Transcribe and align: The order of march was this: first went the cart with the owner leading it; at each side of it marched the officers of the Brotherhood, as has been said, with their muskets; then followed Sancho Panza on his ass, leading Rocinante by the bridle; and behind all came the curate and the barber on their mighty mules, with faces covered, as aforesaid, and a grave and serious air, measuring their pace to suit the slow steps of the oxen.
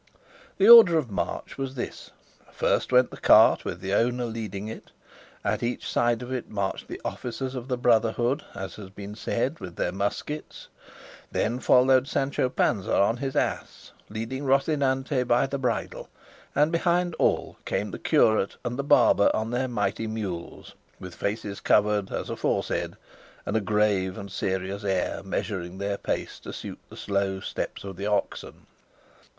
The 0.57 0.67
order 0.67 0.97
of 0.97 1.11
march 1.11 1.59
was 1.59 1.75
this: 1.75 2.09
first 2.51 2.91
went 2.91 3.11
the 3.11 3.17
cart 3.17 3.63
with 3.63 3.81
the 3.81 3.93
owner 3.93 4.25
leading 4.25 4.67
it; 4.67 4.89
at 5.43 5.61
each 5.61 5.87
side 5.87 6.23
of 6.23 6.31
it 6.33 6.49
marched 6.49 6.87
the 6.87 6.99
officers 7.05 7.53
of 7.53 7.67
the 7.67 7.77
Brotherhood, 7.77 8.43
as 8.55 8.77
has 8.77 8.89
been 8.89 9.13
said, 9.13 9.59
with 9.59 9.75
their 9.75 9.91
muskets; 9.91 10.69
then 11.31 11.59
followed 11.59 12.07
Sancho 12.07 12.49
Panza 12.49 12.95
on 12.99 13.17
his 13.17 13.35
ass, 13.35 13.91
leading 14.09 14.43
Rocinante 14.43 15.23
by 15.23 15.45
the 15.45 15.59
bridle; 15.59 16.09
and 16.55 16.71
behind 16.71 17.13
all 17.19 17.57
came 17.65 17.91
the 17.91 17.99
curate 17.99 18.55
and 18.65 18.79
the 18.79 18.83
barber 18.83 19.29
on 19.35 19.51
their 19.51 19.67
mighty 19.67 20.07
mules, 20.07 20.73
with 20.99 21.13
faces 21.13 21.59
covered, 21.59 22.11
as 22.11 22.27
aforesaid, 22.31 22.95
and 23.45 23.55
a 23.55 23.61
grave 23.61 24.17
and 24.17 24.31
serious 24.31 24.83
air, 24.83 25.21
measuring 25.21 25.77
their 25.77 25.99
pace 25.99 26.39
to 26.39 26.51
suit 26.51 26.79
the 26.89 26.97
slow 26.97 27.39
steps 27.39 27.83
of 27.83 27.97
the 27.97 28.07
oxen. 28.07 28.65